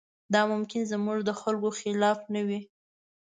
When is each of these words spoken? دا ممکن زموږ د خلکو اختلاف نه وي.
دا 0.33 0.41
ممکن 0.51 0.81
زموږ 0.91 1.19
د 1.25 1.31
خلکو 1.41 1.65
اختلاف 1.73 2.19
نه 2.33 2.41
وي. 2.47 2.59